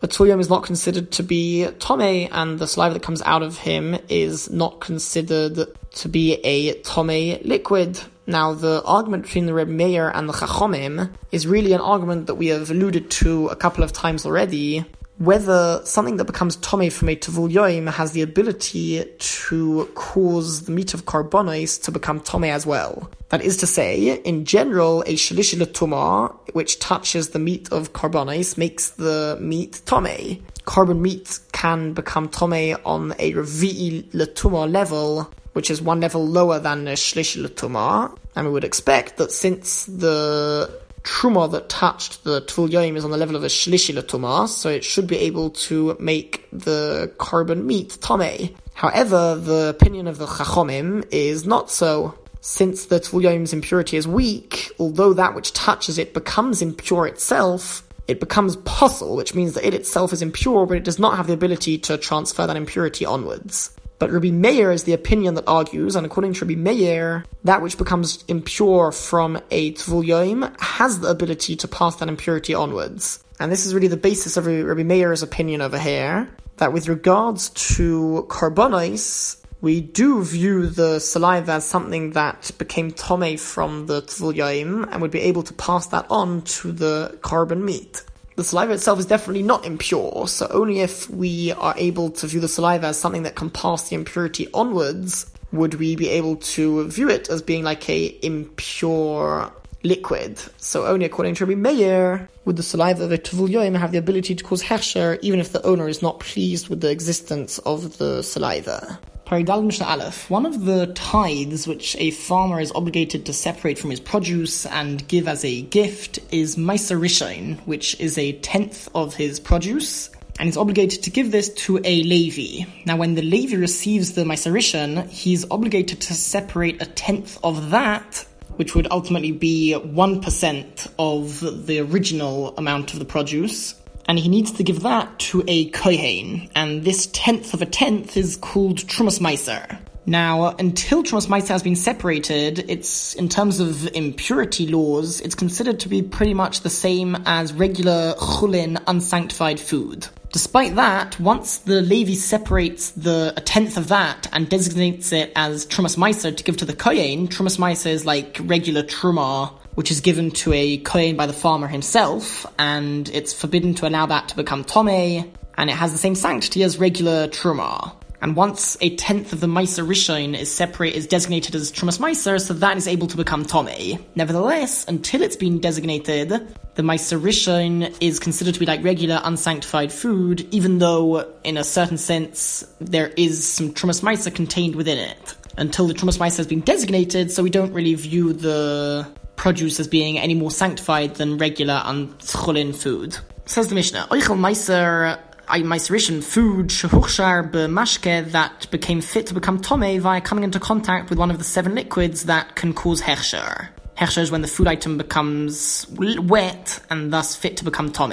A 0.00 0.08
Tulyom 0.08 0.40
is 0.40 0.48
not 0.48 0.62
considered 0.62 1.12
to 1.12 1.22
be 1.22 1.66
Tome, 1.78 2.00
and 2.32 2.58
the 2.58 2.66
saliva 2.66 2.94
that 2.94 3.02
comes 3.02 3.20
out 3.26 3.42
of 3.42 3.58
him 3.58 3.98
is 4.08 4.48
not 4.48 4.80
considered 4.80 5.66
to 5.96 6.08
be 6.08 6.36
a 6.36 6.80
Tome 6.80 7.42
liquid. 7.42 8.00
Now, 8.26 8.54
the 8.54 8.82
argument 8.86 9.24
between 9.24 9.44
the 9.44 9.52
Reb 9.52 9.68
Meir 9.68 10.08
and 10.08 10.30
the 10.30 10.32
Chachomim 10.32 11.10
is 11.30 11.46
really 11.46 11.74
an 11.74 11.82
argument 11.82 12.26
that 12.26 12.36
we 12.36 12.46
have 12.46 12.70
alluded 12.70 13.10
to 13.10 13.48
a 13.48 13.56
couple 13.56 13.84
of 13.84 13.92
times 13.92 14.24
already, 14.24 14.86
whether 15.18 15.80
something 15.84 16.16
that 16.16 16.24
becomes 16.24 16.56
tome 16.56 16.90
from 16.90 17.08
a 17.08 17.16
tavul 17.16 17.50
yoim 17.50 17.90
has 17.90 18.12
the 18.12 18.22
ability 18.22 19.04
to 19.18 19.88
cause 19.94 20.62
the 20.62 20.72
meat 20.72 20.92
of 20.92 21.04
korbanos 21.04 21.80
to 21.82 21.92
become 21.92 22.20
tome 22.20 22.44
as 22.44 22.66
well. 22.66 23.08
That 23.28 23.42
is 23.42 23.56
to 23.58 23.66
say, 23.66 24.16
in 24.22 24.44
general, 24.44 25.02
a 25.02 25.14
shalishi 25.14 25.56
tuma, 25.66 26.34
which 26.52 26.78
touches 26.78 27.30
the 27.30 27.38
meat 27.38 27.70
of 27.72 27.92
korbanos, 27.92 28.58
makes 28.58 28.90
the 28.90 29.38
meat 29.40 29.82
tome. 29.86 30.44
Korban 30.64 31.00
meat 31.00 31.38
can 31.52 31.92
become 31.92 32.28
tome 32.28 32.76
on 32.84 33.12
a 33.18 33.32
revi'i 33.32 34.04
latuma 34.10 34.70
level, 34.70 35.30
which 35.52 35.70
is 35.70 35.80
one 35.80 36.00
level 36.00 36.26
lower 36.26 36.58
than 36.58 36.88
a 36.88 36.92
shlishi 36.92 37.44
latuma, 37.44 38.16
and 38.34 38.46
we 38.46 38.52
would 38.52 38.64
expect 38.64 39.16
that 39.18 39.30
since 39.30 39.86
the 39.86 40.82
truma 41.04 41.50
that 41.52 41.68
touched 41.68 42.24
the 42.24 42.40
yoim 42.40 42.96
is 42.96 43.04
on 43.04 43.10
the 43.10 43.16
level 43.16 43.36
of 43.36 43.44
a 43.44 43.48
shlishi 43.48 43.94
latuma, 43.94 44.48
so 44.48 44.68
it 44.70 44.82
should 44.82 45.06
be 45.06 45.18
able 45.18 45.50
to 45.50 45.96
make 46.00 46.48
the 46.50 47.12
korban 47.18 47.64
meat 47.64 47.98
tame. 48.00 48.54
However, 48.72 49.36
the 49.36 49.68
opinion 49.68 50.08
of 50.08 50.18
the 50.18 50.26
chachomim 50.26 51.06
is 51.10 51.46
not 51.46 51.70
so. 51.70 52.18
Since 52.40 52.86
the 52.86 53.00
yoim's 53.00 53.52
impurity 53.52 53.96
is 53.96 54.06
weak, 54.06 54.70
although 54.78 55.14
that 55.14 55.34
which 55.34 55.52
touches 55.52 55.96
it 55.96 56.12
becomes 56.12 56.60
impure 56.60 57.06
itself, 57.06 57.86
it 58.06 58.20
becomes 58.20 58.56
possible, 58.56 59.16
which 59.16 59.34
means 59.34 59.54
that 59.54 59.64
it 59.64 59.72
itself 59.72 60.12
is 60.12 60.20
impure, 60.20 60.66
but 60.66 60.76
it 60.76 60.84
does 60.84 60.98
not 60.98 61.16
have 61.16 61.26
the 61.26 61.32
ability 61.32 61.78
to 61.78 61.96
transfer 61.96 62.46
that 62.46 62.56
impurity 62.56 63.06
onwards. 63.06 63.74
But 63.98 64.10
Rabbi 64.10 64.30
Meir 64.30 64.72
is 64.72 64.84
the 64.84 64.92
opinion 64.92 65.34
that 65.34 65.46
argues, 65.46 65.96
and 65.96 66.04
according 66.04 66.34
to 66.34 66.44
Rabbi 66.44 66.60
Meir, 66.60 67.24
that 67.44 67.62
which 67.62 67.78
becomes 67.78 68.24
impure 68.28 68.92
from 68.92 69.40
a 69.50 69.72
Tvul 69.72 70.60
has 70.60 71.00
the 71.00 71.08
ability 71.08 71.56
to 71.56 71.68
pass 71.68 71.96
that 71.96 72.08
impurity 72.08 72.54
onwards. 72.54 73.22
And 73.38 73.50
this 73.50 73.66
is 73.66 73.74
really 73.74 73.88
the 73.88 73.96
basis 73.96 74.36
of 74.36 74.46
Rabbi 74.46 74.82
Meir's 74.82 75.22
opinion 75.22 75.60
over 75.60 75.78
here, 75.78 76.28
that 76.56 76.72
with 76.72 76.88
regards 76.88 77.50
to 77.50 78.26
korbanos, 78.28 79.40
we 79.60 79.80
do 79.80 80.22
view 80.22 80.66
the 80.66 80.98
saliva 80.98 81.52
as 81.52 81.64
something 81.64 82.10
that 82.10 82.50
became 82.58 82.90
tome 82.90 83.36
from 83.38 83.86
the 83.86 84.02
Tvul 84.02 84.88
and 84.92 85.00
would 85.00 85.10
be 85.10 85.20
able 85.20 85.42
to 85.42 85.54
pass 85.54 85.86
that 85.86 86.06
on 86.10 86.42
to 86.42 86.70
the 86.72 87.18
korban 87.22 87.62
meat 87.62 88.04
the 88.36 88.44
saliva 88.44 88.72
itself 88.72 88.98
is 88.98 89.06
definitely 89.06 89.42
not 89.42 89.64
impure, 89.64 90.26
so 90.26 90.46
only 90.50 90.80
if 90.80 91.08
we 91.08 91.52
are 91.52 91.74
able 91.76 92.10
to 92.10 92.26
view 92.26 92.40
the 92.40 92.48
saliva 92.48 92.88
as 92.88 92.98
something 92.98 93.22
that 93.22 93.36
can 93.36 93.50
pass 93.50 93.88
the 93.88 93.94
impurity 93.94 94.48
onwards 94.52 95.30
would 95.52 95.74
we 95.74 95.94
be 95.94 96.08
able 96.08 96.36
to 96.36 96.88
view 96.88 97.08
it 97.08 97.28
as 97.28 97.40
being 97.40 97.62
like 97.62 97.88
a 97.88 98.18
impure 98.22 99.52
liquid. 99.84 100.38
So 100.56 100.86
only 100.86 101.06
according 101.06 101.36
to 101.36 101.46
Rabbi 101.46 101.60
Meir 101.60 102.28
would 102.44 102.56
the 102.56 102.62
saliva 102.62 103.04
of 103.04 103.12
a 103.12 103.18
tuvulyoim 103.18 103.78
have 103.78 103.92
the 103.92 103.98
ability 103.98 104.34
to 104.34 104.42
cause 104.42 104.62
hechsher 104.62 105.18
even 105.22 105.38
if 105.38 105.52
the 105.52 105.64
owner 105.64 105.88
is 105.88 106.02
not 106.02 106.20
pleased 106.20 106.68
with 106.68 106.80
the 106.80 106.90
existence 106.90 107.58
of 107.60 107.98
the 107.98 108.22
saliva. 108.22 108.98
Aleph. 109.30 110.28
One 110.28 110.44
of 110.44 110.64
the 110.66 110.86
tithes 110.88 111.66
which 111.66 111.96
a 111.98 112.10
farmer 112.10 112.60
is 112.60 112.70
obligated 112.72 113.24
to 113.26 113.32
separate 113.32 113.78
from 113.78 113.90
his 113.90 114.00
produce 114.00 114.66
and 114.66 115.06
give 115.08 115.26
as 115.26 115.44
a 115.44 115.62
gift 115.62 116.18
is 116.30 116.56
Meiser 116.56 117.00
Rishon, 117.00 117.58
which 117.66 117.98
is 117.98 118.18
a 118.18 118.32
tenth 118.32 118.88
of 118.94 119.14
his 119.14 119.40
produce, 119.40 120.10
and 120.38 120.48
is 120.48 120.56
obligated 120.56 121.02
to 121.04 121.10
give 121.10 121.32
this 121.32 121.48
to 121.54 121.78
a 121.78 122.02
Levi. 122.02 122.68
Now, 122.84 122.96
when 122.96 123.14
the 123.14 123.22
Levi 123.22 123.56
receives 123.56 124.12
the 124.12 124.24
Meiser 124.24 124.52
Rishon, 124.52 125.08
he's 125.08 125.50
obligated 125.50 126.02
to 126.02 126.14
separate 126.14 126.82
a 126.82 126.86
tenth 126.86 127.38
of 127.42 127.70
that 127.70 128.26
which 128.56 128.74
would 128.74 128.86
ultimately 128.90 129.32
be 129.32 129.74
1% 129.74 130.88
of 130.98 131.66
the 131.66 131.80
original 131.80 132.56
amount 132.56 132.92
of 132.92 132.98
the 132.98 133.04
produce, 133.04 133.74
and 134.06 134.18
he 134.18 134.28
needs 134.28 134.52
to 134.52 134.62
give 134.62 134.82
that 134.82 135.18
to 135.18 135.42
a 135.46 135.70
kohen, 135.70 136.50
and 136.54 136.84
this 136.84 137.08
tenth 137.12 137.54
of 137.54 137.62
a 137.62 137.66
tenth 137.66 138.16
is 138.16 138.36
called 138.36 138.78
trumas 138.78 139.20
meiser. 139.20 139.78
Now, 140.06 140.48
until 140.58 141.02
Trumas 141.02 141.28
Meiser 141.28 141.48
has 141.48 141.62
been 141.62 141.76
separated, 141.76 142.66
it's, 142.68 143.14
in 143.14 143.30
terms 143.30 143.58
of 143.58 143.86
impurity 143.94 144.66
laws, 144.66 145.20
it's 145.22 145.34
considered 145.34 145.80
to 145.80 145.88
be 145.88 146.02
pretty 146.02 146.34
much 146.34 146.60
the 146.60 146.68
same 146.68 147.16
as 147.24 147.54
regular 147.54 148.14
chulin, 148.18 148.82
unsanctified 148.86 149.58
food. 149.58 150.06
Despite 150.30 150.74
that, 150.74 151.18
once 151.18 151.58
the 151.58 151.80
Levi 151.80 152.14
separates 152.14 152.90
the 152.90 153.32
a 153.36 153.40
tenth 153.40 153.76
of 153.78 153.88
that 153.88 154.26
and 154.32 154.48
designates 154.48 155.12
it 155.12 155.32
as 155.36 155.64
Trumas 155.64 155.96
Meiser 155.96 156.36
to 156.36 156.44
give 156.44 156.58
to 156.58 156.64
the 156.64 156.74
Kohen, 156.74 157.28
Trumas 157.28 157.56
Meiser 157.58 157.86
is 157.86 158.04
like 158.04 158.36
regular 158.42 158.82
Truma, 158.82 159.54
which 159.74 159.90
is 159.90 160.00
given 160.00 160.30
to 160.30 160.52
a 160.52 160.78
Kohen 160.78 161.16
by 161.16 161.26
the 161.26 161.32
farmer 161.32 161.66
himself, 161.66 162.46
and 162.58 163.08
it's 163.10 163.32
forbidden 163.32 163.74
to 163.74 163.88
allow 163.88 164.06
that 164.06 164.28
to 164.28 164.36
become 164.36 164.64
Tome, 164.64 165.32
and 165.56 165.70
it 165.70 165.74
has 165.74 165.92
the 165.92 165.98
same 165.98 166.14
sanctity 166.14 166.62
as 166.62 166.78
regular 166.78 167.28
Truma. 167.28 167.92
And 168.22 168.36
once 168.36 168.78
a 168.80 168.96
tenth 168.96 169.34
of 169.34 169.40
the 169.40 169.46
Meiser 169.46 169.86
Rishon 169.86 170.34
is 170.38 170.50
separate, 170.50 170.94
is 170.94 171.06
designated 171.06 171.54
as 171.54 171.70
Trumas 171.70 171.98
Meiser, 171.98 172.40
so 172.40 172.54
that 172.54 172.76
is 172.78 172.88
able 172.88 173.06
to 173.08 173.18
become 173.18 173.44
Tome. 173.44 174.02
Nevertheless, 174.14 174.86
until 174.88 175.20
it's 175.20 175.36
been 175.36 175.58
designated, 175.60 176.30
the 176.30 176.82
Meiser 176.82 177.20
Rishon 177.20 177.94
is 178.00 178.18
considered 178.18 178.54
to 178.54 178.60
be 178.60 178.64
like 178.64 178.82
regular 178.82 179.20
unsanctified 179.24 179.92
food, 179.92 180.48
even 180.54 180.78
though, 180.78 181.30
in 181.44 181.58
a 181.58 181.64
certain 181.64 181.98
sense, 181.98 182.64
there 182.80 183.08
is 183.08 183.46
some 183.46 183.74
Trumas 183.74 184.00
Meiser 184.00 184.34
contained 184.34 184.74
within 184.74 184.96
it. 184.96 185.34
Until 185.56 185.86
the 185.86 185.94
Trumas 185.94 186.18
Meiser 186.18 186.38
has 186.38 186.46
been 186.46 186.60
designated, 186.60 187.30
so 187.30 187.42
we 187.42 187.50
don't 187.50 187.72
really 187.72 187.94
view 187.94 188.32
the 188.32 189.06
produce 189.36 189.78
as 189.80 189.88
being 189.88 190.18
any 190.18 190.34
more 190.34 190.50
sanctified 190.50 191.16
than 191.16 191.38
regular 191.38 191.82
and 191.84 192.16
uncholin 192.18 192.74
food. 192.74 193.16
Says 193.46 193.68
the 193.68 193.74
Mishnah, 193.74 194.08
Oichel 194.10 194.38
Meiser 194.38 195.18
I 195.46 195.60
Meiserishan 195.60 196.24
food 196.24 196.68
shehuchshar 196.68 197.50
b'mashke 197.50 198.32
that 198.32 198.70
became 198.70 199.02
fit 199.02 199.26
to 199.26 199.34
become 199.34 199.60
tome 199.60 200.00
via 200.00 200.20
coming 200.20 200.44
into 200.44 200.58
contact 200.58 201.10
with 201.10 201.18
one 201.18 201.30
of 201.30 201.38
the 201.38 201.44
seven 201.44 201.74
liquids 201.74 202.24
that 202.24 202.56
can 202.56 202.72
cause 202.72 203.02
hechsher. 203.02 203.68
Hechsher 203.96 204.22
is 204.22 204.30
when 204.30 204.42
the 204.42 204.48
food 204.48 204.66
item 204.66 204.98
becomes 204.98 205.86
wet 205.96 206.80
and 206.90 207.12
thus 207.12 207.36
fit 207.36 207.56
to 207.58 207.64
become 207.64 207.92
tome. 207.92 208.10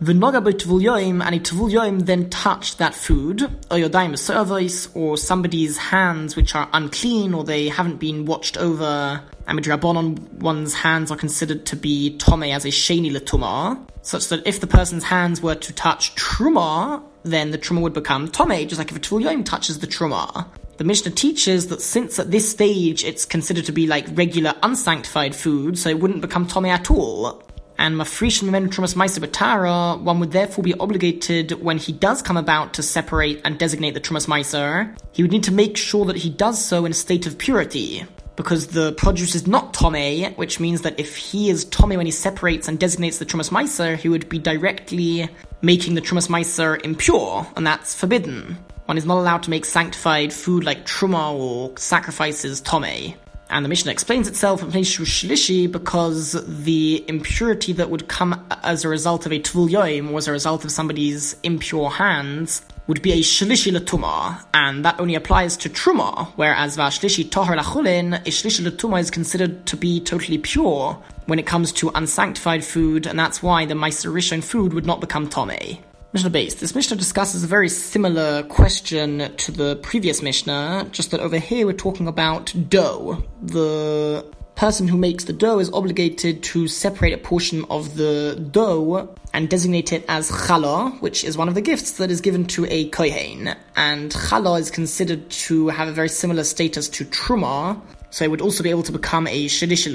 The 0.00 0.12
noga 0.12 0.42
yoim 0.42 1.24
and 1.24 1.34
a 1.34 1.38
yoim 1.38 2.04
then 2.04 2.28
touched 2.28 2.76
that 2.76 2.94
food, 2.94 3.42
or 3.42 3.78
yodaim 3.78 4.18
service, 4.18 4.88
or 4.94 5.16
somebody's 5.16 5.78
hands 5.78 6.36
which 6.36 6.54
are 6.54 6.68
unclean 6.74 7.32
or 7.32 7.42
they 7.42 7.68
haven't 7.68 7.96
been 7.96 8.26
watched 8.26 8.58
over. 8.58 9.22
And 9.46 9.58
midrabanon, 9.58 10.18
one's 10.34 10.74
hands 10.74 11.10
are 11.10 11.16
considered 11.16 11.64
to 11.66 11.76
be 11.76 12.18
tome 12.18 12.42
as 12.42 12.66
a 12.66 12.68
sheni 12.68 13.10
latuma, 13.10 13.80
such 14.02 14.28
that 14.28 14.46
if 14.46 14.60
the 14.60 14.66
person's 14.66 15.04
hands 15.04 15.40
were 15.40 15.54
to 15.54 15.72
touch 15.72 16.14
truma, 16.16 17.02
then 17.22 17.50
the 17.50 17.58
truma 17.58 17.80
would 17.80 17.94
become 17.94 18.28
tome, 18.28 18.68
just 18.68 18.78
like 18.78 18.90
if 18.90 18.96
a 18.98 19.00
yoim 19.00 19.42
touches 19.42 19.78
the 19.78 19.86
truma. 19.86 20.46
The 20.76 20.84
Mishnah 20.84 21.12
teaches 21.12 21.68
that 21.68 21.80
since 21.80 22.18
at 22.18 22.32
this 22.32 22.50
stage 22.50 23.04
it's 23.04 23.24
considered 23.24 23.66
to 23.66 23.72
be 23.72 23.86
like 23.86 24.06
regular 24.12 24.54
unsanctified 24.60 25.34
food, 25.34 25.78
so 25.78 25.88
it 25.88 26.00
wouldn't 26.00 26.20
become 26.20 26.48
tome 26.48 26.66
at 26.66 26.90
all. 26.90 27.44
And 27.78 27.94
mafrish 27.94 28.42
memenu 28.42 28.68
trumas 28.68 28.94
batara, 28.94 30.00
one 30.00 30.18
would 30.18 30.32
therefore 30.32 30.64
be 30.64 30.74
obligated 30.74 31.52
when 31.62 31.78
he 31.78 31.92
does 31.92 32.22
come 32.22 32.36
about 32.36 32.74
to 32.74 32.82
separate 32.82 33.40
and 33.44 33.56
designate 33.56 33.94
the 33.94 34.00
trumas 34.00 34.26
meiser, 34.26 34.96
he 35.12 35.22
would 35.22 35.30
need 35.30 35.44
to 35.44 35.52
make 35.52 35.76
sure 35.76 36.04
that 36.06 36.16
he 36.16 36.30
does 36.30 36.64
so 36.64 36.84
in 36.84 36.90
a 36.90 36.94
state 36.94 37.26
of 37.26 37.38
purity. 37.38 38.04
Because 38.34 38.68
the 38.68 38.92
produce 38.94 39.36
is 39.36 39.46
not 39.46 39.74
tome, 39.74 40.34
which 40.34 40.58
means 40.58 40.80
that 40.80 40.98
if 40.98 41.16
he 41.16 41.50
is 41.50 41.64
tome 41.66 41.90
when 41.90 42.06
he 42.06 42.10
separates 42.10 42.66
and 42.66 42.80
designates 42.80 43.18
the 43.18 43.26
trumas 43.26 43.50
meiser, 43.50 43.96
he 43.96 44.08
would 44.08 44.28
be 44.28 44.40
directly 44.40 45.28
making 45.62 45.94
the 45.94 46.00
trumas 46.00 46.28
meiser 46.28 46.84
impure, 46.84 47.46
and 47.56 47.64
that's 47.64 47.94
forbidden. 47.94 48.58
One 48.86 48.98
is 48.98 49.06
not 49.06 49.16
allowed 49.16 49.42
to 49.44 49.50
make 49.50 49.64
sanctified 49.64 50.32
food 50.32 50.64
like 50.64 50.84
truma 50.84 51.32
or 51.32 51.76
sacrifices 51.78 52.60
tome. 52.60 53.14
And 53.50 53.64
the 53.64 53.68
Mishnah 53.68 53.92
explains 53.92 54.28
itself 54.28 54.62
in 54.62 54.68
Shlishi 54.68 55.70
because 55.70 56.32
the 56.46 57.04
impurity 57.08 57.72
that 57.74 57.88
would 57.88 58.08
come 58.08 58.44
as 58.62 58.84
a 58.84 58.88
result 58.88 59.26
of 59.26 59.32
a 59.32 59.40
tvul 59.40 59.70
yoim 59.70 60.12
was 60.12 60.28
a 60.28 60.32
result 60.32 60.64
of 60.64 60.70
somebody's 60.70 61.36
impure 61.42 61.88
hands 61.90 62.62
would 62.86 63.00
be 63.00 63.12
a 63.12 63.20
shlishi 63.20 63.74
latuma, 63.74 64.44
and 64.52 64.84
that 64.84 65.00
only 65.00 65.14
applies 65.14 65.56
to 65.56 65.70
truma, 65.70 66.26
whereas 66.36 66.76
vashlishi 66.76 67.24
tohar 67.24 67.56
lachulin, 67.56 68.14
a 68.14 68.30
shlishi 68.30 68.66
latuma 68.66 69.00
is 69.00 69.10
considered 69.10 69.64
to 69.64 69.76
be 69.76 70.00
totally 70.00 70.36
pure 70.36 71.02
when 71.26 71.38
it 71.38 71.46
comes 71.46 71.72
to 71.72 71.90
unsanctified 71.94 72.62
food, 72.62 73.06
and 73.06 73.18
that's 73.18 73.42
why 73.42 73.64
the 73.64 73.74
meiser 73.74 74.44
food 74.44 74.74
would 74.74 74.84
not 74.84 75.00
become 75.00 75.28
tome. 75.28 75.56
Mishnah. 76.14 76.30
This 76.30 76.76
Mishnah 76.76 76.96
discusses 76.96 77.42
a 77.42 77.48
very 77.48 77.68
similar 77.68 78.44
question 78.44 79.34
to 79.36 79.50
the 79.50 79.74
previous 79.82 80.22
Mishnah, 80.22 80.86
just 80.92 81.10
that 81.10 81.18
over 81.18 81.40
here 81.40 81.66
we're 81.66 81.72
talking 81.72 82.06
about 82.06 82.54
dough. 82.68 83.24
The 83.42 84.24
person 84.54 84.86
who 84.86 84.96
makes 84.96 85.24
the 85.24 85.32
dough 85.32 85.58
is 85.58 85.72
obligated 85.72 86.44
to 86.44 86.68
separate 86.68 87.14
a 87.14 87.18
portion 87.18 87.64
of 87.68 87.96
the 87.96 88.48
dough 88.52 89.12
and 89.32 89.50
designate 89.50 89.92
it 89.92 90.04
as 90.08 90.30
challah, 90.30 91.00
which 91.00 91.24
is 91.24 91.36
one 91.36 91.48
of 91.48 91.56
the 91.56 91.60
gifts 91.60 91.90
that 91.98 92.12
is 92.12 92.20
given 92.20 92.46
to 92.46 92.64
a 92.70 92.88
kohen. 92.90 93.52
And 93.74 94.12
challah 94.12 94.60
is 94.60 94.70
considered 94.70 95.28
to 95.30 95.66
have 95.66 95.88
a 95.88 95.92
very 95.92 96.08
similar 96.08 96.44
status 96.44 96.88
to 96.90 97.04
truma, 97.06 97.80
so 98.10 98.24
it 98.24 98.30
would 98.30 98.40
also 98.40 98.62
be 98.62 98.70
able 98.70 98.84
to 98.84 98.92
become 98.92 99.26
a 99.26 99.46
shadish 99.46 99.90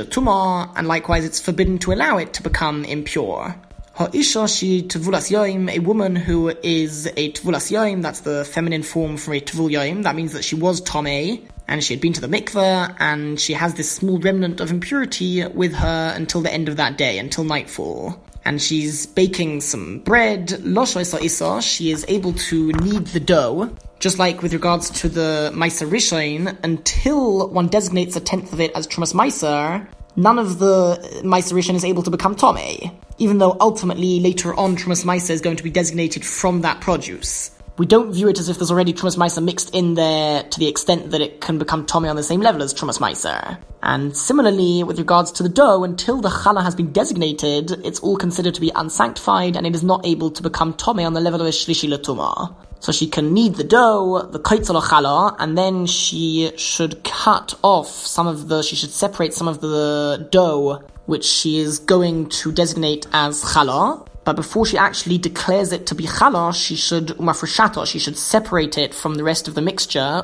and 0.76 0.88
likewise 0.90 1.24
it's 1.24 1.40
forbidden 1.40 1.78
to 1.80 1.94
allow 1.94 2.18
it 2.18 2.34
to 2.34 2.44
become 2.44 2.84
impure. 2.84 3.56
Ha'isha 4.00 4.48
she 4.48 4.82
tevulas 4.84 5.30
yoim, 5.30 5.70
a 5.70 5.80
woman 5.80 6.16
who 6.16 6.48
is 6.64 7.06
a 7.18 7.34
tevulas 7.34 7.70
yoim, 7.70 8.02
that's 8.02 8.22
the 8.22 8.46
feminine 8.46 8.82
form 8.82 9.18
for 9.18 9.34
a 9.34 9.42
tevul 9.42 9.70
yoim, 9.70 10.04
that 10.04 10.16
means 10.16 10.32
that 10.32 10.46
she 10.46 10.56
was 10.56 10.80
tome, 10.80 11.46
and 11.68 11.84
she 11.84 11.96
had 11.96 12.00
been 12.00 12.14
to 12.14 12.22
the 12.22 12.30
mikveh, 12.30 12.96
and 13.02 13.38
she 13.38 13.52
has 13.52 13.74
this 13.74 13.92
small 13.92 14.18
remnant 14.18 14.62
of 14.62 14.72
impurity 14.72 15.46
with 15.48 15.74
her 15.74 16.14
until 16.16 16.40
the 16.40 16.50
end 16.50 16.70
of 16.70 16.78
that 16.78 16.98
day, 16.98 17.20
until 17.20 17.44
nightfall. 17.44 18.18
And 18.46 18.62
she's 18.62 19.06
baking 19.06 19.60
some 19.60 20.00
bread, 20.00 20.48
loshoisa 20.48 21.22
isa, 21.22 21.62
she 21.62 21.92
is 21.92 22.06
able 22.08 22.32
to 22.32 22.72
knead 22.72 23.08
the 23.08 23.20
dough, 23.20 23.76
just 24.00 24.18
like 24.18 24.42
with 24.42 24.54
regards 24.54 24.90
to 25.02 25.10
the 25.10 25.52
Maisa 25.54 25.86
Rishon, 25.86 26.58
until 26.64 27.50
one 27.50 27.68
designates 27.68 28.16
a 28.16 28.22
tenth 28.22 28.54
of 28.54 28.62
it 28.62 28.72
as 28.78 28.88
Trumas 28.88 29.14
Maisa, 29.14 29.86
none 30.16 30.40
of 30.40 30.58
the 30.60 31.22
Maisa 31.26 31.52
Rishon 31.52 31.76
is 31.76 31.84
able 31.84 32.04
to 32.04 32.10
become 32.10 32.34
Tome 32.34 32.98
even 33.20 33.38
though 33.38 33.56
ultimately 33.60 34.20
later 34.20 34.54
on 34.56 34.76
Trumas 34.76 35.06
Maisa 35.06 35.32
is 35.32 35.42
going 35.42 35.58
to 35.58 35.64
be 35.64 35.70
designated 35.70 36.26
from 36.26 36.62
that 36.62 36.82
produce. 36.82 37.52
We 37.78 37.86
don't 37.86 38.12
view 38.12 38.28
it 38.28 38.40
as 38.40 38.50
if 38.50 38.58
there's 38.58 38.72
already 38.72 38.92
Trumas 38.92 39.16
Maisa 39.16 39.42
mixed 39.42 39.74
in 39.74 39.94
there 39.94 40.44
to 40.44 40.60
the 40.60 40.68
extent 40.68 41.12
that 41.12 41.22
it 41.22 41.40
can 41.40 41.58
become 41.58 41.86
Tommy 41.86 42.10
on 42.10 42.18
the 42.18 42.24
same 42.24 42.42
level 42.42 42.62
as 42.62 42.74
Trumas 42.74 43.00
Maisa. 43.00 43.58
And 43.82 44.18
similarly, 44.18 44.84
with 44.84 44.98
regards 44.98 45.32
to 45.34 45.44
the 45.44 45.50
dough, 45.50 45.86
until 45.86 46.20
the 46.20 46.28
challah 46.28 46.62
has 46.62 46.76
been 46.76 46.92
designated, 46.92 47.72
it's 47.86 48.02
all 48.02 48.18
considered 48.18 48.56
to 48.56 48.62
be 48.62 48.72
unsanctified 48.76 49.56
and 49.56 49.66
it 49.66 49.76
is 49.76 49.84
not 49.84 50.06
able 50.06 50.30
to 50.32 50.44
become 50.44 50.74
Tommy 50.74 51.06
on 51.06 51.14
the 51.14 51.22
level 51.22 51.40
of 51.40 51.48
a 51.48 51.52
Shlishi 51.52 51.90
Latuma. 51.90 52.54
So 52.82 52.92
she 52.92 53.08
can 53.08 53.34
knead 53.34 53.56
the 53.56 53.64
dough, 53.64 54.28
the 54.30 54.40
kaitzala 54.40 54.82
challah, 54.82 55.36
and 55.40 55.58
then 55.58 55.86
she 55.86 56.52
should 56.58 57.04
cut 57.06 57.54
off 57.62 57.88
some 57.88 58.28
of 58.28 58.50
the, 58.50 58.62
she 58.62 58.76
should 58.76 58.92
separate 58.92 59.34
some 59.34 59.48
of 59.48 59.62
the 59.62 60.28
dough 60.32 60.84
which 61.10 61.26
she 61.26 61.58
is 61.58 61.80
going 61.80 62.30
to 62.30 62.52
designate 62.52 63.08
as 63.12 63.44
challah. 63.44 64.06
But 64.26 64.36
before 64.36 64.66
she 64.66 64.78
actually 64.78 65.18
declares 65.18 65.72
it 65.72 65.88
to 65.88 65.96
be 65.96 66.04
challah, 66.06 66.54
she 66.54 66.76
should 66.76 67.08
umafrishata, 67.08 67.88
she 67.88 67.98
should 67.98 68.16
separate 68.16 68.78
it 68.78 68.94
from 68.94 69.16
the 69.16 69.24
rest 69.24 69.48
of 69.48 69.56
the 69.56 69.62
mixture, 69.62 70.24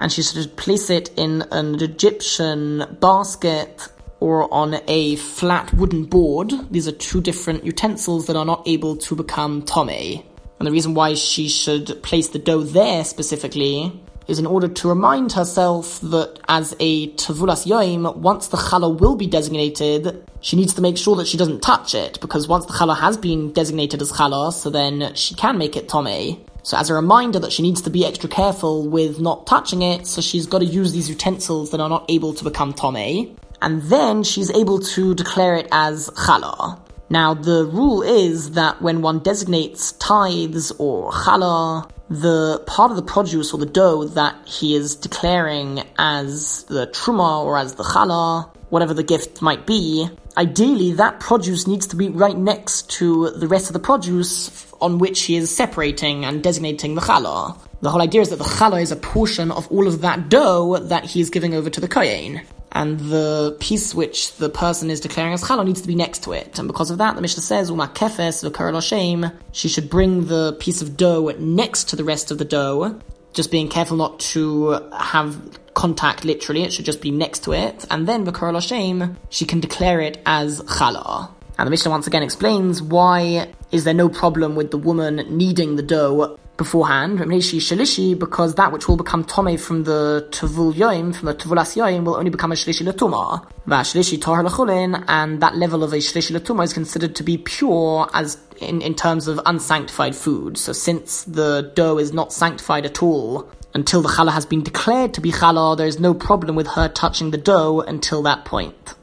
and 0.00 0.12
she 0.12 0.22
should 0.22 0.56
place 0.56 0.90
it 0.90 1.10
in 1.16 1.42
an 1.50 1.82
Egyptian 1.82 2.96
basket 3.00 3.88
or 4.20 4.52
on 4.54 4.80
a 4.86 5.16
flat 5.16 5.74
wooden 5.74 6.04
board. 6.04 6.52
These 6.70 6.86
are 6.86 6.92
two 6.92 7.20
different 7.20 7.64
utensils 7.64 8.26
that 8.28 8.36
are 8.36 8.44
not 8.44 8.62
able 8.68 8.96
to 8.98 9.16
become 9.16 9.62
tome. 9.62 9.88
And 9.88 10.66
the 10.66 10.70
reason 10.70 10.94
why 10.94 11.14
she 11.14 11.48
should 11.48 12.02
place 12.02 12.28
the 12.28 12.38
dough 12.38 12.62
there 12.62 13.02
specifically 13.04 14.00
is 14.28 14.38
in 14.38 14.46
order 14.46 14.68
to 14.68 14.88
remind 14.88 15.32
herself 15.32 16.00
that 16.02 16.38
as 16.48 16.74
a 16.78 17.12
Tavulas 17.14 17.66
Yoim, 17.66 18.16
once 18.16 18.48
the 18.48 18.56
Challah 18.56 18.98
will 19.00 19.16
be 19.16 19.26
designated, 19.26 20.24
she 20.40 20.56
needs 20.56 20.74
to 20.74 20.82
make 20.82 20.96
sure 20.96 21.16
that 21.16 21.26
she 21.26 21.36
doesn't 21.36 21.60
touch 21.62 21.94
it, 21.94 22.20
because 22.20 22.46
once 22.48 22.66
the 22.66 22.72
Challah 22.72 22.98
has 22.98 23.16
been 23.16 23.52
designated 23.52 24.00
as 24.00 24.12
Challah, 24.12 24.52
so 24.52 24.70
then 24.70 25.14
she 25.14 25.34
can 25.34 25.58
make 25.58 25.76
it 25.76 25.88
Tome. 25.88 26.38
So 26.62 26.76
as 26.76 26.90
a 26.90 26.94
reminder 26.94 27.38
that 27.38 27.52
she 27.52 27.62
needs 27.62 27.82
to 27.82 27.90
be 27.90 28.04
extra 28.04 28.28
careful 28.28 28.88
with 28.88 29.20
not 29.20 29.46
touching 29.46 29.82
it, 29.82 30.06
so 30.06 30.20
she's 30.20 30.46
got 30.46 30.58
to 30.58 30.66
use 30.66 30.92
these 30.92 31.08
utensils 31.08 31.70
that 31.70 31.80
are 31.80 31.88
not 31.88 32.04
able 32.08 32.34
to 32.34 32.44
become 32.44 32.72
Tome. 32.72 33.36
And 33.62 33.82
then 33.82 34.22
she's 34.22 34.50
able 34.50 34.78
to 34.78 35.14
declare 35.14 35.54
it 35.54 35.68
as 35.72 36.10
Challah. 36.10 36.80
Now, 37.12 37.34
the 37.34 37.66
rule 37.66 38.02
is 38.02 38.52
that 38.52 38.80
when 38.80 39.02
one 39.02 39.18
designates 39.18 39.92
tithes 39.92 40.70
or 40.78 41.10
challah, 41.10 41.90
the 42.10 42.60
part 42.66 42.90
of 42.90 42.96
the 42.96 43.02
produce 43.04 43.54
or 43.54 43.58
the 43.58 43.66
dough 43.66 44.04
that 44.04 44.36
he 44.44 44.74
is 44.74 44.96
declaring 44.96 45.82
as 45.96 46.64
the 46.64 46.88
truma 46.88 47.44
or 47.44 47.56
as 47.56 47.76
the 47.76 47.84
challah, 47.84 48.50
whatever 48.68 48.92
the 48.92 49.04
gift 49.04 49.40
might 49.40 49.64
be, 49.64 50.10
ideally 50.36 50.92
that 50.94 51.20
produce 51.20 51.68
needs 51.68 51.86
to 51.86 51.96
be 51.96 52.08
right 52.08 52.36
next 52.36 52.90
to 52.90 53.30
the 53.30 53.46
rest 53.46 53.68
of 53.68 53.74
the 53.74 53.78
produce 53.78 54.66
on 54.80 54.98
which 54.98 55.22
he 55.22 55.36
is 55.36 55.54
separating 55.54 56.24
and 56.24 56.42
designating 56.42 56.96
the 56.96 57.00
challah. 57.00 57.56
The 57.80 57.90
whole 57.90 58.02
idea 58.02 58.22
is 58.22 58.30
that 58.30 58.36
the 58.36 58.44
challah 58.44 58.82
is 58.82 58.90
a 58.90 58.96
portion 58.96 59.52
of 59.52 59.70
all 59.70 59.86
of 59.86 60.00
that 60.00 60.28
dough 60.28 60.78
that 60.78 61.04
he 61.04 61.20
is 61.20 61.30
giving 61.30 61.54
over 61.54 61.70
to 61.70 61.80
the 61.80 61.88
kohen. 61.88 62.40
And 62.72 63.00
the 63.00 63.56
piece 63.58 63.94
which 63.94 64.36
the 64.36 64.48
person 64.48 64.90
is 64.90 65.00
declaring 65.00 65.32
as 65.32 65.42
challah 65.42 65.64
needs 65.64 65.82
to 65.82 65.88
be 65.88 65.94
next 65.94 66.22
to 66.24 66.32
it. 66.32 66.58
And 66.58 66.68
because 66.68 66.90
of 66.90 66.98
that, 66.98 67.16
the 67.16 67.20
Mishnah 67.20 67.42
says, 67.42 67.68
Uma 67.68 67.88
kefes 67.88 68.48
v'karel 68.48 69.32
she 69.52 69.68
should 69.68 69.90
bring 69.90 70.26
the 70.26 70.52
piece 70.60 70.80
of 70.80 70.96
dough 70.96 71.32
next 71.38 71.88
to 71.88 71.96
the 71.96 72.04
rest 72.04 72.30
of 72.30 72.38
the 72.38 72.44
dough, 72.44 73.00
just 73.32 73.50
being 73.50 73.68
careful 73.68 73.96
not 73.96 74.20
to 74.20 74.88
have 74.96 75.58
contact 75.74 76.24
literally, 76.24 76.62
it 76.62 76.72
should 76.72 76.84
just 76.84 77.00
be 77.00 77.10
next 77.10 77.44
to 77.44 77.52
it, 77.52 77.84
and 77.90 78.06
then 78.06 78.24
v'karel 78.24 78.54
Hashem, 78.54 79.16
she 79.30 79.46
can 79.46 79.60
declare 79.60 80.00
it 80.00 80.20
as 80.26 80.60
challah. 80.62 81.30
And 81.58 81.66
the 81.66 81.70
Mishnah 81.70 81.90
once 81.90 82.06
again 82.06 82.22
explains 82.22 82.80
why 82.80 83.52
is 83.70 83.84
there 83.84 83.94
no 83.94 84.08
problem 84.08 84.54
with 84.54 84.70
the 84.70 84.78
woman 84.78 85.16
kneading 85.28 85.76
the 85.76 85.82
dough 85.82 86.38
beforehand, 86.60 87.18
because 87.18 88.54
that 88.56 88.70
which 88.70 88.86
will 88.86 88.98
become 88.98 89.24
tome 89.24 89.56
from 89.56 89.84
the 89.84 90.28
tavul 90.30 90.74
yoim, 90.74 91.16
from 91.16 91.24
the 91.24 91.34
tavulas 91.34 91.74
yoim, 91.74 92.04
will 92.04 92.16
only 92.16 92.28
become 92.28 92.52
a 92.52 92.54
shlishi 92.54 92.86
latuma. 92.86 93.46
Shlishi 93.66 94.20
tahar 94.20 94.44
lechulin, 94.44 95.02
and 95.08 95.40
that 95.40 95.56
level 95.56 95.82
of 95.82 95.94
a 95.94 95.96
shlishi 95.96 96.36
latuma 96.36 96.62
is 96.64 96.74
considered 96.74 97.16
to 97.16 97.22
be 97.22 97.38
pure 97.38 98.10
as 98.12 98.36
in, 98.58 98.82
in 98.82 98.94
terms 98.94 99.26
of 99.26 99.40
unsanctified 99.46 100.14
food. 100.14 100.58
So 100.58 100.74
since 100.74 101.24
the 101.24 101.72
dough 101.74 101.96
is 101.96 102.12
not 102.12 102.30
sanctified 102.30 102.84
at 102.84 103.02
all 103.02 103.50
until 103.72 104.02
the 104.02 104.10
challah 104.10 104.32
has 104.32 104.44
been 104.44 104.62
declared 104.62 105.14
to 105.14 105.22
be 105.22 105.32
challah, 105.32 105.78
there 105.78 105.86
is 105.86 105.98
no 105.98 106.12
problem 106.12 106.56
with 106.56 106.66
her 106.66 106.88
touching 106.88 107.30
the 107.30 107.38
dough 107.38 107.80
until 107.80 108.20
that 108.24 108.44
point. 108.44 108.94